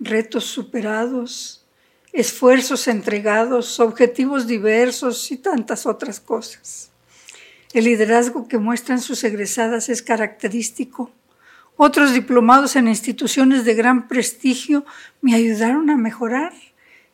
retos 0.00 0.44
superados, 0.44 1.64
esfuerzos 2.14 2.88
entregados, 2.88 3.78
objetivos 3.80 4.46
diversos 4.46 5.30
y 5.30 5.36
tantas 5.36 5.84
otras 5.84 6.20
cosas. 6.20 6.90
El 7.74 7.84
liderazgo 7.86 8.46
que 8.46 8.58
muestran 8.58 9.00
sus 9.00 9.24
egresadas 9.24 9.88
es 9.88 10.00
característico. 10.00 11.10
Otros 11.76 12.14
diplomados 12.14 12.76
en 12.76 12.86
instituciones 12.86 13.64
de 13.64 13.74
gran 13.74 14.06
prestigio 14.06 14.84
me 15.20 15.34
ayudaron 15.34 15.90
a 15.90 15.96
mejorar 15.96 16.52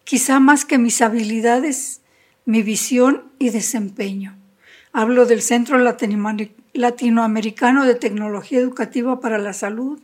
quizá 0.05 0.39
más 0.39 0.67
que 0.67 0.77
mis 0.77 1.01
habilidades, 1.01 2.03
mi 2.45 2.63
visión 2.63 3.25
y 3.39 3.49
desempeño. 3.49 4.37
Hablo 4.93 5.25
del 5.25 5.41
Centro 5.41 5.79
Latinoamericano 5.79 7.87
de 7.87 7.95
Tecnología 7.95 8.59
Educativa 8.59 9.19
para 9.19 9.39
la 9.39 9.55
Salud, 9.55 9.99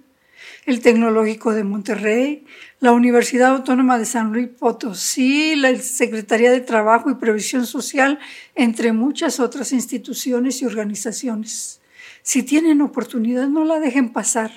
el 0.67 0.81
Tecnológico 0.81 1.55
de 1.55 1.63
Monterrey, 1.63 2.45
la 2.81 2.91
Universidad 2.91 3.53
Autónoma 3.53 3.99
de 3.99 4.05
San 4.05 4.33
Luis 4.33 4.49
Potosí, 4.49 5.55
la 5.55 5.75
Secretaría 5.77 6.51
de 6.51 6.61
Trabajo 6.61 7.09
y 7.09 7.15
Previsión 7.15 7.67
Social, 7.67 8.19
entre 8.57 8.93
muchas 8.93 9.39
otras 9.39 9.73
instituciones 9.73 10.61
y 10.61 10.67
organizaciones. 10.67 11.81
Si 12.23 12.43
tienen 12.43 12.83
oportunidad, 12.83 13.47
no 13.47 13.65
la 13.65 13.79
dejen 13.79 14.13
pasar. 14.13 14.51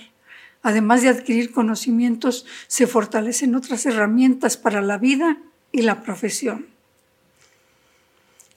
Además 0.63 1.03
de 1.03 1.09
adquirir 1.09 1.51
conocimientos, 1.51 2.47
se 2.67 2.87
fortalecen 2.87 3.53
otras 3.53 3.85
herramientas 3.85 4.57
para 4.57 4.81
la 4.81 4.97
vida 4.97 5.37
y 5.71 5.83
la 5.83 6.01
profesión. 6.01 6.65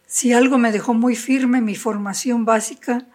Si 0.06 0.32
algo 0.32 0.56
me 0.56 0.72
dejó 0.72 0.94
muy 0.94 1.16
firme 1.16 1.60
mi 1.60 1.74
formación 1.76 2.46
básica, 2.46 3.06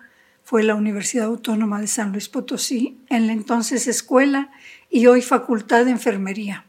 fue 0.47 0.63
la 0.63 0.75
Universidad 0.75 1.25
Autónoma 1.25 1.81
de 1.81 1.87
San 1.87 2.13
Luis 2.13 2.29
Potosí, 2.29 3.01
en 3.09 3.27
la 3.27 3.33
entonces 3.33 3.85
escuela 3.85 4.49
y 4.89 5.07
hoy 5.07 5.21
facultad 5.21 5.83
de 5.83 5.91
enfermería. 5.91 6.63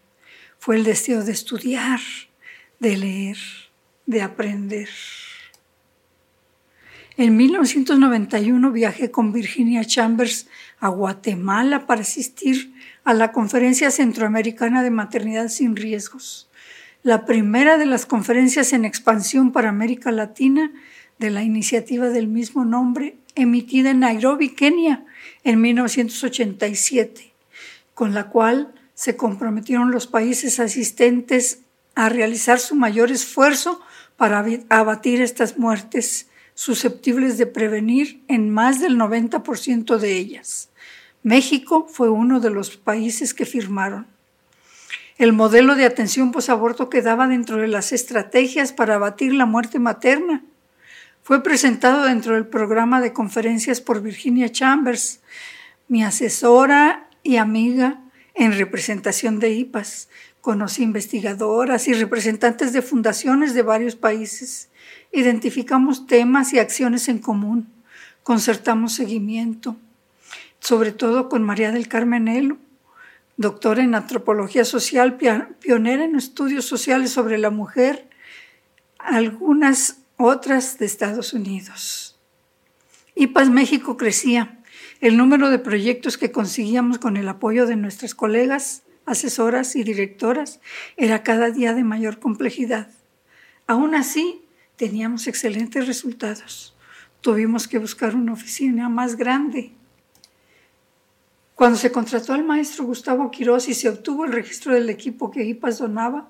Fue 0.58 0.75
el 0.75 0.82
deseo 0.82 1.23
de 1.23 1.30
estudiar, 1.30 2.00
de 2.80 2.97
leer, 2.97 3.37
de 4.04 4.23
aprender. 4.23 4.88
En 7.16 7.37
1991 7.37 8.73
viajé 8.73 9.12
con 9.12 9.32
Virginia 9.32 9.85
Chambers 9.85 10.49
a 10.80 10.88
Guatemala 10.88 11.87
para 11.87 12.00
asistir 12.00 12.75
a 13.04 13.14
la 13.14 13.30
Conferencia 13.30 13.92
Centroamericana 13.92 14.82
de 14.82 14.90
Maternidad 14.90 15.47
sin 15.47 15.76
Riesgos, 15.76 16.50
la 17.04 17.25
primera 17.26 17.78
de 17.78 17.87
las 17.87 18.06
conferencias 18.06 18.73
en 18.73 18.85
expansión 18.85 19.52
para 19.52 19.68
América 19.68 20.11
Latina 20.11 20.73
de 21.18 21.30
la 21.30 21.42
iniciativa 21.42 22.08
del 22.08 22.28
mismo 22.28 22.64
nombre, 22.64 23.16
emitida 23.34 23.90
en 23.90 24.00
Nairobi, 24.00 24.50
Kenia, 24.50 25.04
en 25.44 25.60
1987, 25.60 27.32
con 27.94 28.14
la 28.14 28.28
cual 28.28 28.75
se 28.94 29.16
comprometieron 29.16 29.90
los 29.90 30.06
países 30.06 30.60
asistentes 30.60 31.60
a 31.94 32.08
realizar 32.08 32.58
su 32.58 32.75
mayor 32.75 33.10
esfuerzo 33.10 33.80
para 34.16 34.44
abatir 34.68 35.22
estas 35.22 35.58
muertes 35.58 36.28
susceptibles 36.54 37.38
de 37.38 37.46
prevenir 37.46 38.22
en 38.26 38.50
más 38.50 38.80
del 38.80 38.96
90% 38.96 39.98
de 39.98 40.16
ellas. 40.16 40.70
México 41.22 41.87
fue 41.88 42.10
uno 42.10 42.40
de 42.40 42.50
los 42.50 42.76
países 42.76 43.34
que 43.34 43.46
firmaron. 43.46 44.06
El 45.18 45.32
modelo 45.32 45.75
de 45.75 45.84
atención 45.84 46.32
posaborto 46.32 46.90
quedaba 46.90 47.28
dentro 47.28 47.58
de 47.58 47.68
las 47.68 47.92
estrategias 47.92 48.72
para 48.72 48.96
abatir 48.96 49.34
la 49.34 49.46
muerte 49.46 49.78
materna. 49.78 50.42
Fue 51.28 51.42
presentado 51.42 52.06
dentro 52.06 52.37
del 52.37 52.47
programa 52.47 53.02
de 53.02 53.12
conferencias 53.12 53.82
por 53.82 54.00
Virginia 54.00 54.50
Chambers, 54.50 55.20
mi 55.87 56.02
asesora 56.02 57.06
y 57.23 57.37
amiga 57.37 58.00
en 58.33 58.57
representación 58.57 59.38
de 59.38 59.50
IPAS. 59.50 60.09
Conocí 60.40 60.83
investigadoras 60.83 61.87
y 61.87 61.92
representantes 61.92 62.72
de 62.72 62.81
fundaciones 62.81 63.53
de 63.53 63.61
varios 63.61 63.94
países. 63.94 64.70
Identificamos 65.12 66.07
temas 66.07 66.55
y 66.55 66.61
acciones 66.61 67.11
en 67.11 67.18
común, 67.18 67.68
concertamos 68.22 68.94
seguimiento, 68.94 69.76
sobre 70.61 70.92
todo 70.92 71.29
con 71.29 71.42
María 71.42 71.72
del 71.72 71.88
Carmen 71.88 72.26
Elo, 72.29 72.57
doctora 73.37 73.83
en 73.83 73.94
antropología 73.94 74.64
social, 74.64 75.18
pionera 75.18 76.05
en 76.05 76.16
estudios 76.16 76.64
sociales 76.64 77.11
sobre 77.11 77.37
la 77.37 77.50
mujer, 77.50 78.09
algunas 78.98 79.97
otras 80.18 80.78
de 80.78 80.87
Estados 80.87 81.33
Unidos. 81.33 82.18
IPAS 83.14 83.50
México 83.50 83.96
crecía. 83.96 84.59
El 85.00 85.16
número 85.16 85.48
de 85.48 85.61
proyectos 85.61 86.18
que 86.18 86.33
conseguíamos 86.33 86.98
con 86.98 87.16
el 87.16 87.28
apoyo 87.28 87.66
de 87.66 87.76
nuestras 87.76 88.16
colegas, 88.16 88.83
asesoras 89.07 89.76
y 89.76 89.85
directoras 89.85 90.61
era 90.96 91.22
cada 91.22 91.50
día 91.50 91.72
de 91.72 91.85
mayor 91.85 92.18
complejidad. 92.18 92.90
Aún 93.68 93.94
así, 93.94 94.42
teníamos 94.76 95.28
excelentes 95.28 95.87
resultados. 95.87 96.76
Tuvimos 97.20 97.68
que 97.68 97.78
buscar 97.78 98.16
una 98.16 98.33
oficina 98.33 98.88
más 98.88 99.16
grande. 99.16 99.72
Cuando 101.54 101.78
se 101.78 101.92
contrató 101.92 102.33
al 102.33 102.42
maestro 102.42 102.85
Gustavo 102.85 103.31
Quirós 103.31 103.68
y 103.68 103.74
se 103.74 103.88
obtuvo 103.88 104.24
el 104.24 104.33
registro 104.33 104.74
del 104.74 104.90
equipo 104.90 105.31
que 105.31 105.44
IPAS 105.44 105.78
donaba, 105.78 106.28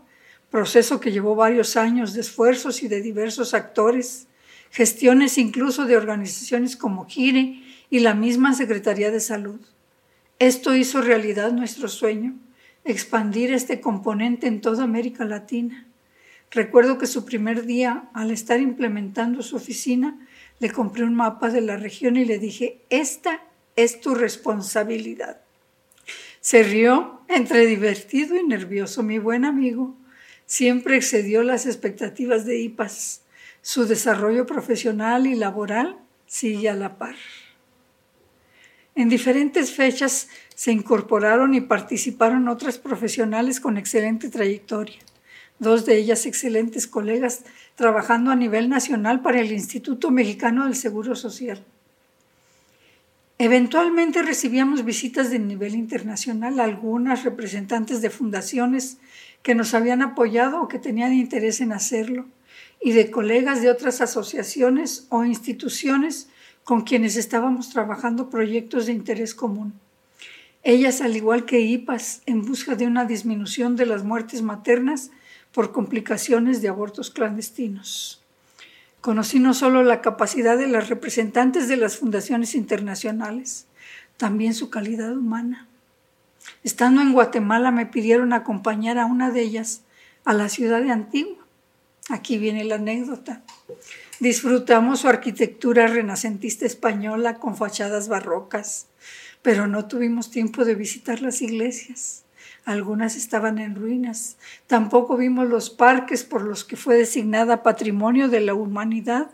proceso 0.51 1.01
que 1.01 1.13
llevó 1.13 1.35
varios 1.35 1.77
años 1.77 2.15
de 2.15 2.21
esfuerzos 2.21 2.83
y 2.83 2.89
de 2.89 3.03
diversos 3.03 3.55
actores, 3.55 4.27
gestiones 4.71 5.39
incluso 5.39 5.85
de 5.85 5.97
organizaciones 5.97 6.77
como 6.77 7.07
GIRE 7.07 7.63
y 7.91 8.01
la 8.01 8.15
misma 8.15 8.55
Secretaría 8.55 9.11
de 9.11 9.21
Salud. 9.21 9.61
Esto 10.39 10.75
hizo 10.75 11.01
realidad 11.03 11.53
nuestro 11.53 11.89
sueño, 11.89 12.35
expandir 12.85 13.53
este 13.53 13.81
componente 13.81 14.47
en 14.47 14.61
toda 14.61 14.85
América 14.85 15.25
Latina. 15.25 15.87
Recuerdo 16.51 16.97
que 16.97 17.07
su 17.07 17.25
primer 17.25 17.67
día, 17.67 18.09
al 18.15 18.31
estar 18.31 18.61
implementando 18.61 19.43
su 19.43 19.57
oficina, 19.57 20.19
le 20.61 20.71
compré 20.71 21.05
un 21.05 21.15
mapa 21.15 21.51
de 21.51 21.61
la 21.61 21.77
región 21.77 22.17
y 22.17 22.25
le 22.25 22.39
dije, 22.39 22.81
esta 22.89 23.43
es 23.77 24.01
tu 24.01 24.15
responsabilidad. 24.15 25.41
Se 26.41 26.63
rió 26.63 27.21
entre 27.29 27.67
divertido 27.67 28.37
y 28.37 28.45
nervioso. 28.45 29.03
Mi 29.03 29.19
buen 29.19 29.45
amigo 29.45 29.97
siempre 30.49 30.97
excedió 30.97 31.45
las 31.45 31.67
expectativas 31.67 32.45
de 32.45 32.59
IPAS. 32.59 33.23
Su 33.63 33.85
desarrollo 33.85 34.47
profesional 34.47 35.29
y 35.29 35.37
laboral 35.37 35.97
sigue 36.27 36.69
a 36.69 36.75
la 36.75 36.99
par. 36.99 37.15
En 38.97 39.09
diferentes 39.09 39.73
fechas 39.73 40.29
se 40.57 40.73
incorporaron 40.73 41.55
y 41.55 41.61
participaron 41.61 42.49
otras 42.49 42.79
profesionales 42.79 43.61
con 43.61 43.79
excelente 43.79 44.29
trayectoria 44.29 44.99
dos 45.59 45.87
de 45.87 45.97
ellas 45.97 46.27
excelentes 46.27 46.87
colegas, 46.87 47.45
trabajando 47.75 48.31
a 48.31 48.37
nivel 48.37 48.69
nacional 48.69 49.21
para 49.21 49.41
el 49.41 49.53
Instituto 49.53 50.11
Mexicano 50.11 50.65
del 50.65 50.75
Seguro 50.75 51.17
Social. 51.17 51.65
Eventualmente 53.39 54.23
recibíamos 54.23 54.85
visitas 54.85 55.31
de 55.31 55.39
nivel 55.39 55.75
internacional, 55.75 56.59
algunas 56.59 57.25
representantes 57.25 58.03
de 58.03 58.11
fundaciones 58.11 58.99
que 59.42 59.55
nos 59.55 59.74
habían 59.74 60.03
apoyado 60.03 60.61
o 60.62 60.68
que 60.68 60.79
tenían 60.79 61.12
interés 61.12 61.61
en 61.61 61.72
hacerlo, 61.72 62.27
y 62.81 62.92
de 62.92 63.11
colegas 63.11 63.61
de 63.62 63.70
otras 63.70 64.01
asociaciones 64.01 65.07
o 65.09 65.24
instituciones 65.24 66.29
con 66.64 66.83
quienes 66.83 67.16
estábamos 67.16 67.70
trabajando 67.70 68.31
proyectos 68.31 68.87
de 68.87 68.92
interés 68.92 69.35
común. 69.35 69.72
Ellas, 70.62 71.01
al 71.01 71.16
igual 71.16 71.44
que 71.44 71.61
IPAS, 71.61 72.22
en 72.27 72.44
busca 72.44 72.74
de 72.74 72.87
una 72.87 73.05
disminución 73.05 73.77
de 73.77 73.87
las 73.87 74.05
muertes 74.05 74.42
maternas, 74.42 75.11
por 75.53 75.72
complicaciones 75.72 76.61
de 76.62 76.68
abortos 76.68 77.11
clandestinos. 77.11 78.22
Conocí 79.01 79.38
no 79.38 79.55
solo 79.55 79.83
la 79.83 80.01
capacidad 80.01 80.59
de 80.59 80.66
las 80.66 80.88
representantes 80.88 81.68
de 81.68 81.77
las 81.77 81.96
fundaciones 81.96 82.55
internacionales, 82.55 83.66
también 84.16 84.55
su 84.55 84.70
calidad 84.70 85.16
humana. 85.16 85.67
Estando 86.64 87.01
en 87.03 87.12
Guatemala 87.12 87.70
me 87.70 87.87
pidieron 87.87 88.33
acompañar 88.33 88.98
a 88.98 89.07
una 89.07 89.31
de 89.31 89.42
ellas 89.42 89.83
a 90.24 90.35
la 90.35 90.48
ciudad 90.48 90.83
de 90.83 90.90
Antigua. 90.90 91.44
Aquí 92.09 92.38
viene 92.38 92.64
la 92.64 92.77
anécdota. 92.77 93.42
Disfrutamos 94.20 95.01
su 95.01 95.09
arquitectura 95.09 95.87
renacentista 95.87 96.66
española 96.66 97.35
con 97.38 97.57
fachadas 97.57 98.09
barrocas, 98.09 98.87
pero 99.42 99.66
no 99.66 99.87
tuvimos 99.87 100.31
tiempo 100.31 100.64
de 100.64 100.74
visitar 100.74 101.20
las 101.20 101.42
iglesias 101.42 102.24
algunas 102.68 103.16
estaban 103.16 103.59
en 103.59 103.74
ruinas. 103.74 104.37
Tampoco 104.66 105.16
vimos 105.16 105.48
los 105.48 105.70
parques 105.70 106.22
por 106.22 106.42
los 106.42 106.64
que 106.64 106.77
fue 106.77 106.96
designada 106.96 107.62
Patrimonio 107.62 108.29
de 108.29 108.40
la 108.40 108.53
Humanidad 108.53 109.31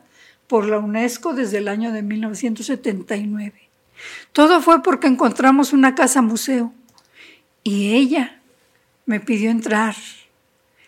por 0.47 0.67
la 0.67 0.79
UNESCO 0.79 1.35
desde 1.35 1.59
el 1.59 1.67
año 1.67 1.93
de 1.93 2.03
1979. 2.03 3.53
Todo 4.33 4.61
fue 4.63 4.85
porque 4.85 5.09
encontramos 5.09 5.73
una 5.73 5.97
casa 5.97 6.23
museo 6.23 6.73
y 7.65 7.95
ella 7.95 8.41
me 9.07 9.21
pidió 9.21 9.51
entrar. 9.51 9.97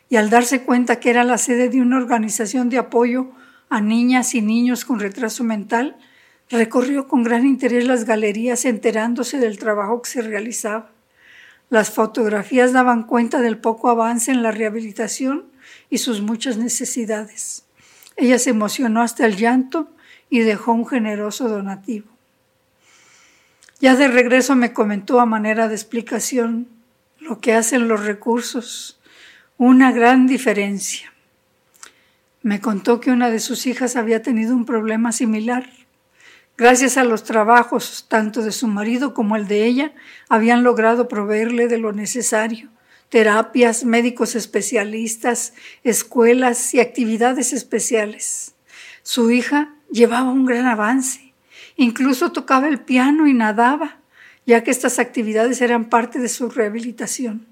y 0.08 0.14
al 0.14 0.30
darse 0.30 0.62
cuenta 0.62 1.00
que 1.00 1.10
era 1.10 1.24
la 1.24 1.36
sede 1.36 1.68
de 1.68 1.80
una 1.80 1.96
organización 1.96 2.68
de 2.68 2.78
apoyo 2.78 3.32
a 3.68 3.80
niñas 3.80 4.36
y 4.36 4.40
niños 4.40 4.84
con 4.84 5.00
retraso 5.00 5.42
mental, 5.42 5.96
recorrió 6.48 7.08
con 7.08 7.24
gran 7.24 7.44
interés 7.44 7.86
las 7.86 8.04
galerías 8.04 8.64
enterándose 8.66 9.38
del 9.38 9.58
trabajo 9.58 10.02
que 10.02 10.10
se 10.10 10.22
realizaba. 10.22 10.92
Las 11.70 11.90
fotografías 11.90 12.72
daban 12.72 13.02
cuenta 13.02 13.40
del 13.40 13.58
poco 13.58 13.90
avance 13.90 14.30
en 14.30 14.44
la 14.44 14.52
rehabilitación 14.52 15.46
y 15.90 15.98
sus 15.98 16.20
muchas 16.20 16.56
necesidades. 16.56 17.64
Ella 18.16 18.38
se 18.38 18.50
emocionó 18.50 19.02
hasta 19.02 19.26
el 19.26 19.36
llanto 19.36 19.90
y 20.30 20.40
dejó 20.40 20.72
un 20.72 20.86
generoso 20.86 21.48
donativo. 21.48 22.15
Ya 23.86 23.94
de 23.94 24.08
regreso 24.08 24.56
me 24.56 24.72
comentó 24.72 25.20
a 25.20 25.26
manera 25.26 25.68
de 25.68 25.76
explicación 25.76 26.66
lo 27.20 27.40
que 27.40 27.52
hacen 27.54 27.86
los 27.86 28.04
recursos, 28.04 28.98
una 29.58 29.92
gran 29.92 30.26
diferencia. 30.26 31.12
Me 32.42 32.60
contó 32.60 32.98
que 32.98 33.12
una 33.12 33.30
de 33.30 33.38
sus 33.38 33.64
hijas 33.64 33.94
había 33.94 34.22
tenido 34.22 34.56
un 34.56 34.64
problema 34.64 35.12
similar. 35.12 35.70
Gracias 36.58 36.96
a 36.96 37.04
los 37.04 37.22
trabajos 37.22 38.06
tanto 38.08 38.42
de 38.42 38.50
su 38.50 38.66
marido 38.66 39.14
como 39.14 39.36
el 39.36 39.46
de 39.46 39.66
ella, 39.66 39.92
habían 40.28 40.64
logrado 40.64 41.06
proveerle 41.06 41.68
de 41.68 41.78
lo 41.78 41.92
necesario, 41.92 42.70
terapias, 43.08 43.84
médicos 43.84 44.34
especialistas, 44.34 45.52
escuelas 45.84 46.74
y 46.74 46.80
actividades 46.80 47.52
especiales. 47.52 48.56
Su 49.04 49.30
hija 49.30 49.76
llevaba 49.92 50.32
un 50.32 50.44
gran 50.44 50.66
avance, 50.66 51.25
incluso 51.76 52.32
tocaba 52.32 52.68
el 52.68 52.80
piano 52.80 53.26
y 53.26 53.34
nadaba, 53.34 53.98
ya 54.46 54.62
que 54.62 54.70
estas 54.70 54.98
actividades 54.98 55.60
eran 55.60 55.86
parte 55.86 56.18
de 56.18 56.28
su 56.28 56.48
rehabilitación. 56.48 57.46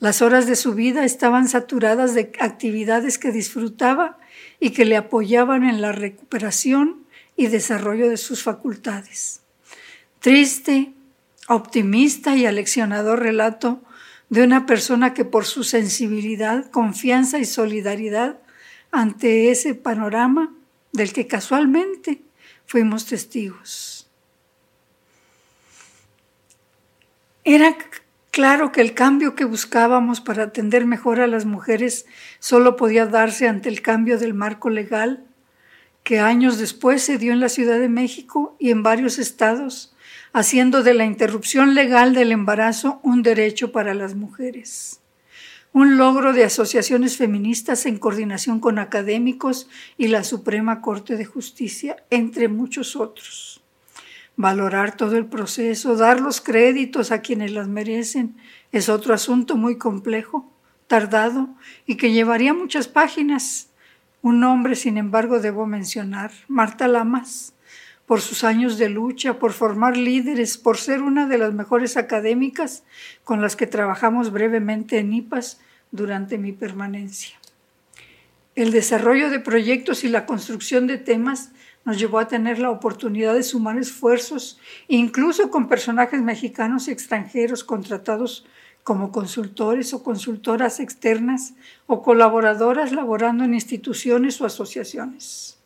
Las 0.00 0.22
horas 0.22 0.46
de 0.46 0.54
su 0.54 0.74
vida 0.74 1.04
estaban 1.04 1.48
saturadas 1.48 2.14
de 2.14 2.32
actividades 2.38 3.18
que 3.18 3.32
disfrutaba 3.32 4.18
y 4.60 4.70
que 4.70 4.84
le 4.84 4.96
apoyaban 4.96 5.64
en 5.64 5.80
la 5.80 5.92
recuperación 5.92 7.04
y 7.36 7.48
desarrollo 7.48 8.08
de 8.08 8.16
sus 8.16 8.42
facultades. 8.42 9.40
Triste, 10.20 10.92
optimista 11.48 12.36
y 12.36 12.46
aleccionador 12.46 13.20
relato 13.20 13.80
de 14.28 14.42
una 14.42 14.66
persona 14.66 15.14
que 15.14 15.24
por 15.24 15.46
su 15.46 15.64
sensibilidad, 15.64 16.70
confianza 16.70 17.38
y 17.38 17.44
solidaridad 17.44 18.38
ante 18.90 19.50
ese 19.50 19.74
panorama 19.74 20.52
del 20.92 21.12
que 21.12 21.26
casualmente 21.26 22.22
fuimos 22.68 23.06
testigos. 23.06 24.08
Era 27.42 27.76
Claro 28.38 28.70
que 28.70 28.82
el 28.82 28.94
cambio 28.94 29.34
que 29.34 29.44
buscábamos 29.44 30.20
para 30.20 30.44
atender 30.44 30.86
mejor 30.86 31.18
a 31.18 31.26
las 31.26 31.44
mujeres 31.44 32.06
solo 32.38 32.76
podía 32.76 33.04
darse 33.04 33.48
ante 33.48 33.68
el 33.68 33.82
cambio 33.82 34.16
del 34.16 34.32
marco 34.32 34.70
legal 34.70 35.24
que 36.04 36.20
años 36.20 36.56
después 36.56 37.02
se 37.02 37.18
dio 37.18 37.32
en 37.32 37.40
la 37.40 37.48
Ciudad 37.48 37.80
de 37.80 37.88
México 37.88 38.54
y 38.60 38.70
en 38.70 38.84
varios 38.84 39.18
estados, 39.18 39.92
haciendo 40.32 40.84
de 40.84 40.94
la 40.94 41.04
interrupción 41.04 41.74
legal 41.74 42.14
del 42.14 42.30
embarazo 42.30 43.00
un 43.02 43.22
derecho 43.22 43.72
para 43.72 43.92
las 43.92 44.14
mujeres. 44.14 45.00
Un 45.72 45.96
logro 45.96 46.32
de 46.32 46.44
asociaciones 46.44 47.16
feministas 47.16 47.86
en 47.86 47.98
coordinación 47.98 48.60
con 48.60 48.78
académicos 48.78 49.68
y 49.96 50.08
la 50.08 50.24
Suprema 50.24 50.80
Corte 50.80 51.16
de 51.16 51.24
Justicia, 51.24 51.96
entre 52.10 52.48
muchos 52.48 52.96
otros 52.96 53.62
valorar 54.38 54.96
todo 54.96 55.16
el 55.16 55.26
proceso, 55.26 55.96
dar 55.96 56.20
los 56.20 56.40
créditos 56.40 57.10
a 57.10 57.22
quienes 57.22 57.50
las 57.50 57.66
merecen, 57.66 58.36
es 58.70 58.88
otro 58.88 59.12
asunto 59.12 59.56
muy 59.56 59.78
complejo, 59.78 60.48
tardado 60.86 61.48
y 61.86 61.96
que 61.96 62.12
llevaría 62.12 62.54
muchas 62.54 62.86
páginas. 62.86 63.68
Un 64.22 64.38
nombre, 64.38 64.76
sin 64.76 64.96
embargo, 64.96 65.40
debo 65.40 65.66
mencionar, 65.66 66.30
Marta 66.46 66.86
Lamas, 66.86 67.52
por 68.08 68.22
sus 68.22 68.42
años 68.42 68.78
de 68.78 68.88
lucha, 68.88 69.38
por 69.38 69.52
formar 69.52 69.98
líderes, 69.98 70.56
por 70.56 70.78
ser 70.78 71.02
una 71.02 71.26
de 71.26 71.36
las 71.36 71.52
mejores 71.52 71.98
académicas 71.98 72.82
con 73.22 73.42
las 73.42 73.54
que 73.54 73.66
trabajamos 73.66 74.32
brevemente 74.32 74.96
en 74.98 75.12
IPAS 75.12 75.60
durante 75.90 76.38
mi 76.38 76.52
permanencia. 76.52 77.38
El 78.54 78.70
desarrollo 78.70 79.28
de 79.28 79.40
proyectos 79.40 80.04
y 80.04 80.08
la 80.08 80.24
construcción 80.24 80.86
de 80.86 80.96
temas 80.96 81.50
nos 81.84 81.98
llevó 81.98 82.18
a 82.18 82.28
tener 82.28 82.58
la 82.58 82.70
oportunidad 82.70 83.34
de 83.34 83.42
sumar 83.42 83.76
esfuerzos, 83.76 84.58
incluso 84.88 85.50
con 85.50 85.68
personajes 85.68 86.22
mexicanos 86.22 86.88
y 86.88 86.92
extranjeros 86.92 87.62
contratados 87.62 88.46
como 88.84 89.12
consultores 89.12 89.92
o 89.92 90.02
consultoras 90.02 90.80
externas 90.80 91.52
o 91.86 92.02
colaboradoras 92.02 92.90
laborando 92.90 93.44
en 93.44 93.52
instituciones 93.52 94.40
o 94.40 94.46
asociaciones. 94.46 95.57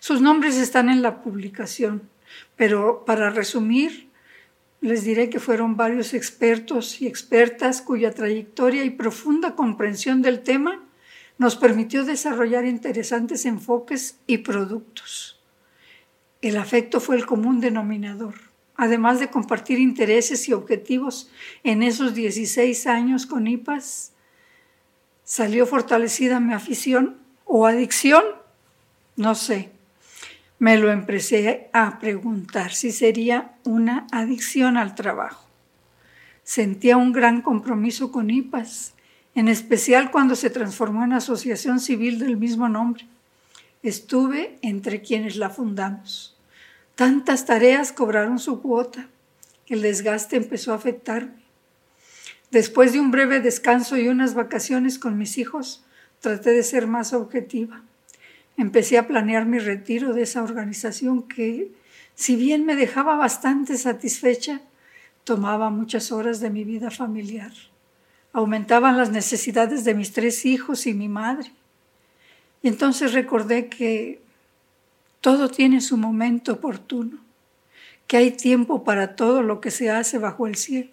Sus 0.00 0.22
nombres 0.22 0.56
están 0.56 0.88
en 0.88 1.02
la 1.02 1.20
publicación, 1.20 2.08
pero 2.56 3.04
para 3.04 3.28
resumir, 3.28 4.08
les 4.80 5.04
diré 5.04 5.28
que 5.28 5.40
fueron 5.40 5.76
varios 5.76 6.14
expertos 6.14 7.02
y 7.02 7.06
expertas 7.06 7.82
cuya 7.82 8.12
trayectoria 8.12 8.82
y 8.84 8.90
profunda 8.90 9.54
comprensión 9.54 10.22
del 10.22 10.40
tema 10.40 10.82
nos 11.36 11.56
permitió 11.56 12.04
desarrollar 12.06 12.64
interesantes 12.64 13.44
enfoques 13.44 14.18
y 14.26 14.38
productos. 14.38 15.38
El 16.40 16.56
afecto 16.56 16.98
fue 17.00 17.16
el 17.16 17.26
común 17.26 17.60
denominador. 17.60 18.34
Además 18.76 19.20
de 19.20 19.28
compartir 19.28 19.78
intereses 19.78 20.48
y 20.48 20.54
objetivos 20.54 21.30
en 21.62 21.82
esos 21.82 22.14
16 22.14 22.86
años 22.86 23.26
con 23.26 23.46
IPAS, 23.46 24.12
salió 25.24 25.66
fortalecida 25.66 26.40
mi 26.40 26.54
afición 26.54 27.18
o 27.44 27.66
adicción, 27.66 28.24
no 29.16 29.34
sé. 29.34 29.70
Me 30.60 30.76
lo 30.76 30.92
empecé 30.92 31.70
a 31.72 31.98
preguntar 31.98 32.74
si 32.74 32.92
sería 32.92 33.52
una 33.64 34.06
adicción 34.12 34.76
al 34.76 34.94
trabajo. 34.94 35.46
Sentía 36.44 36.98
un 36.98 37.12
gran 37.12 37.40
compromiso 37.40 38.12
con 38.12 38.28
IPAS, 38.28 38.92
en 39.34 39.48
especial 39.48 40.10
cuando 40.10 40.36
se 40.36 40.50
transformó 40.50 41.02
en 41.02 41.14
asociación 41.14 41.80
civil 41.80 42.18
del 42.18 42.36
mismo 42.36 42.68
nombre. 42.68 43.06
Estuve 43.82 44.58
entre 44.60 45.00
quienes 45.00 45.36
la 45.36 45.48
fundamos. 45.48 46.36
Tantas 46.94 47.46
tareas 47.46 47.90
cobraron 47.90 48.38
su 48.38 48.60
cuota. 48.60 49.08
El 49.66 49.80
desgaste 49.80 50.36
empezó 50.36 50.72
a 50.72 50.76
afectarme. 50.76 51.40
Después 52.50 52.92
de 52.92 53.00
un 53.00 53.10
breve 53.10 53.40
descanso 53.40 53.96
y 53.96 54.08
unas 54.08 54.34
vacaciones 54.34 54.98
con 54.98 55.16
mis 55.16 55.38
hijos, 55.38 55.86
traté 56.20 56.50
de 56.50 56.64
ser 56.64 56.86
más 56.86 57.14
objetiva. 57.14 57.82
Empecé 58.60 58.98
a 58.98 59.06
planear 59.06 59.46
mi 59.46 59.58
retiro 59.58 60.12
de 60.12 60.20
esa 60.20 60.42
organización 60.42 61.22
que, 61.22 61.72
si 62.14 62.36
bien 62.36 62.66
me 62.66 62.76
dejaba 62.76 63.16
bastante 63.16 63.78
satisfecha, 63.78 64.60
tomaba 65.24 65.70
muchas 65.70 66.12
horas 66.12 66.40
de 66.40 66.50
mi 66.50 66.64
vida 66.64 66.90
familiar. 66.90 67.52
Aumentaban 68.34 68.98
las 68.98 69.10
necesidades 69.12 69.84
de 69.84 69.94
mis 69.94 70.12
tres 70.12 70.44
hijos 70.44 70.86
y 70.86 70.92
mi 70.92 71.08
madre. 71.08 71.50
Y 72.62 72.68
entonces 72.68 73.14
recordé 73.14 73.70
que 73.70 74.20
todo 75.22 75.48
tiene 75.48 75.80
su 75.80 75.96
momento 75.96 76.52
oportuno, 76.52 77.16
que 78.06 78.18
hay 78.18 78.30
tiempo 78.30 78.84
para 78.84 79.16
todo 79.16 79.42
lo 79.42 79.62
que 79.62 79.70
se 79.70 79.88
hace 79.88 80.18
bajo 80.18 80.46
el 80.46 80.56
cielo, 80.56 80.90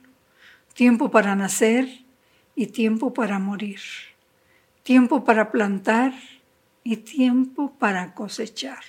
tiempo 0.74 1.12
para 1.12 1.36
nacer 1.36 2.06
y 2.56 2.68
tiempo 2.68 3.14
para 3.14 3.40
morir, 3.40 3.82
tiempo 4.84 5.26
para 5.26 5.52
plantar 5.52 6.14
y 6.88 6.96
tiempo 6.96 7.74
para 7.78 8.14
cosechar. 8.14 8.80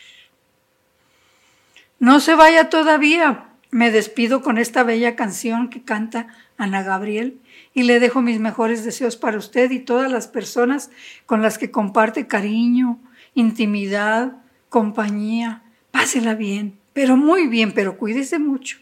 No 1.98 2.20
se 2.20 2.36
vaya 2.36 2.68
todavía. 2.70 3.48
Me 3.72 3.90
despido 3.90 4.40
con 4.40 4.56
esta 4.56 4.84
bella 4.84 5.16
canción 5.16 5.68
que 5.68 5.82
canta 5.82 6.28
Ana 6.56 6.84
Gabriel 6.84 7.40
y 7.74 7.82
le 7.82 7.98
dejo 7.98 8.22
mis 8.22 8.38
mejores 8.38 8.84
deseos 8.84 9.16
para 9.16 9.36
usted 9.36 9.72
y 9.72 9.80
todas 9.80 10.12
las 10.12 10.28
personas 10.28 10.90
con 11.26 11.42
las 11.42 11.58
que 11.58 11.72
comparte 11.72 12.28
cariño, 12.28 13.00
intimidad, 13.34 14.36
compañía. 14.68 15.64
Pásela 15.90 16.36
bien, 16.36 16.78
pero 16.92 17.16
muy 17.16 17.48
bien, 17.48 17.72
pero 17.72 17.98
cuídese 17.98 18.38
mucho. 18.38 18.78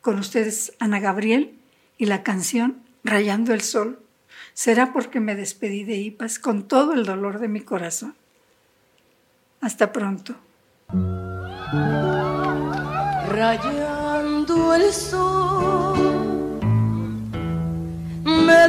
Con 0.00 0.18
ustedes 0.18 0.72
Ana 0.78 0.98
Gabriel 0.98 1.52
y 1.98 2.06
la 2.06 2.22
canción 2.22 2.82
Rayando 3.04 3.52
el 3.52 3.60
Sol. 3.60 4.00
Será 4.54 4.94
porque 4.94 5.20
me 5.20 5.34
despedí 5.34 5.84
de 5.84 5.96
Ipas 5.96 6.38
con 6.38 6.66
todo 6.66 6.94
el 6.94 7.04
dolor 7.04 7.38
de 7.38 7.48
mi 7.48 7.60
corazón. 7.60 8.14
Hasta 9.60 9.92
pronto. 9.92 10.34
Rayando 13.28 14.74
el 14.74 14.92
sol, 14.92 16.60
me 18.24 18.68